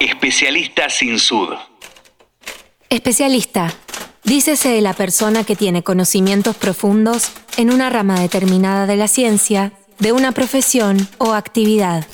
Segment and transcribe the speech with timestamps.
[0.00, 1.54] Especialista sin sud.
[2.90, 3.72] Especialista.
[4.24, 9.72] Dícese de la persona que tiene conocimientos profundos en una rama determinada de la ciencia,
[9.98, 12.06] de una profesión o actividad.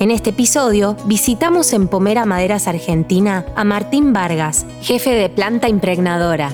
[0.00, 6.52] En este episodio visitamos en Pomera Maderas Argentina a Martín Vargas, jefe de planta impregnadora.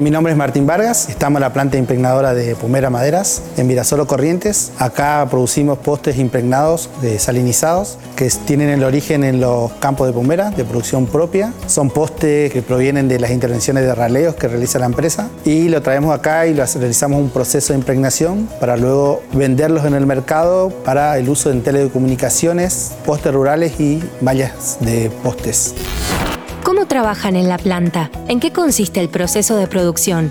[0.00, 4.06] Mi nombre es Martín Vargas, estamos en la planta impregnadora de Pomera Maderas, en Mirasolo
[4.06, 4.70] Corrientes.
[4.78, 10.50] Acá producimos postes impregnados, de salinizados, que tienen el origen en los campos de Pomera,
[10.50, 11.52] de producción propia.
[11.66, 15.82] Son postes que provienen de las intervenciones de raleos que realiza la empresa y lo
[15.82, 21.18] traemos acá y realizamos un proceso de impregnación para luego venderlos en el mercado para
[21.18, 25.74] el uso en telecomunicaciones, postes rurales y mallas de postes.
[26.78, 28.08] ¿Cómo trabajan en la planta?
[28.28, 30.30] ¿En qué consiste el proceso de producción?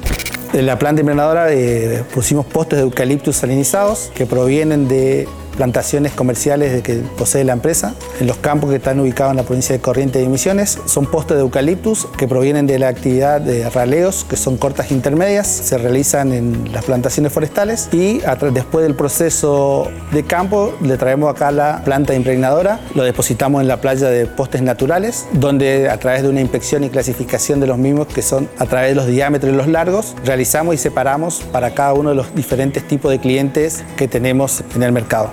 [0.54, 6.82] En la planta impregnadora eh, pusimos postes de eucaliptus salinizados que provienen de plantaciones comerciales
[6.84, 7.96] que posee la empresa.
[8.22, 11.36] En los campos que están ubicados en la provincia de Corrientes y Misiones son postes
[11.36, 16.32] de eucaliptus que provienen de la actividad de raleos, que son cortas intermedias, se realizan
[16.32, 18.22] en las plantaciones forestales y
[18.54, 23.82] después del proceso de campo le traemos acá la planta impregnadora, lo depositamos en la
[23.82, 28.08] playa de postes naturales, donde a través de una inspección y clasificación de los mismos,
[28.08, 31.94] que son a través de los diámetros y los largos, realizamos y separamos para cada
[31.94, 35.32] uno de los diferentes tipos de clientes que tenemos en el mercado.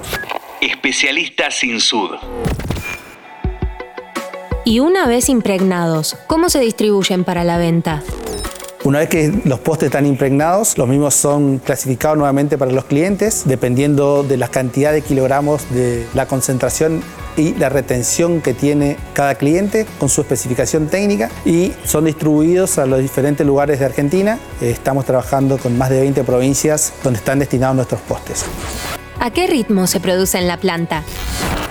[0.64, 2.12] Especialista sin sud.
[4.64, 8.02] Y una vez impregnados, ¿cómo se distribuyen para la venta?
[8.82, 13.42] Una vez que los postes están impregnados, los mismos son clasificados nuevamente para los clientes,
[13.44, 17.02] dependiendo de la cantidad de kilogramos de la concentración
[17.36, 22.86] y la retención que tiene cada cliente con su especificación técnica y son distribuidos a
[22.86, 24.38] los diferentes lugares de Argentina.
[24.62, 28.46] Estamos trabajando con más de 20 provincias donde están destinados nuestros postes.
[29.24, 31.02] ¿A qué ritmo se produce en la planta?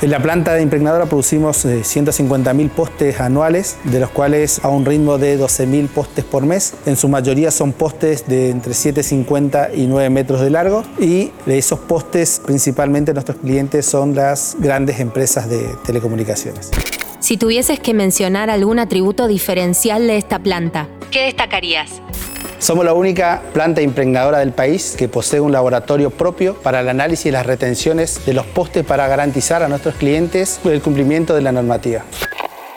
[0.01, 4.83] En la planta de impregnadora producimos 150.000 eh, postes anuales, de los cuales a un
[4.83, 6.73] ritmo de 12.000 postes por mes.
[6.87, 11.59] En su mayoría son postes de entre 7,50 y 9 metros de largo y de
[11.59, 16.71] esos postes principalmente nuestros clientes son las grandes empresas de telecomunicaciones.
[17.19, 22.01] Si tuvieses que mencionar algún atributo diferencial de esta planta, ¿qué destacarías?
[22.63, 27.25] Somos la única planta impregnadora del país que posee un laboratorio propio para el análisis
[27.25, 31.51] y las retenciones de los postes para garantizar a nuestros clientes el cumplimiento de la
[31.51, 32.05] normativa.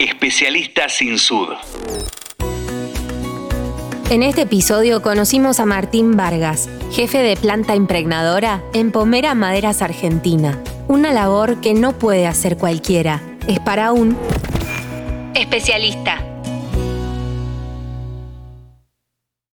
[0.00, 1.50] Especialista sin sud.
[4.10, 10.60] En este episodio conocimos a Martín Vargas, jefe de planta impregnadora en Pomera Maderas Argentina.
[10.88, 13.22] Una labor que no puede hacer cualquiera.
[13.46, 14.18] Es para un
[15.36, 16.25] especialista.